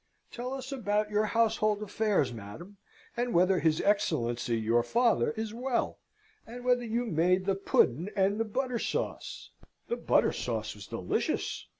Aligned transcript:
Tell 0.31 0.55
us 0.55 0.71
about 0.71 1.11
your 1.11 1.25
household 1.25 1.83
affairs, 1.83 2.33
madam, 2.33 2.77
and 3.15 3.35
whether 3.35 3.59
his 3.59 3.79
Excellency 3.81 4.57
your 4.59 4.81
father 4.81 5.29
is 5.33 5.53
well, 5.53 5.99
and 6.47 6.65
whether 6.65 6.83
you 6.83 7.05
made 7.05 7.45
the 7.45 7.53
pudden 7.53 8.09
and 8.15 8.39
the 8.39 8.45
butter 8.45 8.79
sauce. 8.79 9.51
The 9.89 9.97
butter 9.97 10.33
sauce 10.33 10.73
was 10.73 10.87
delicious!" 10.87 11.67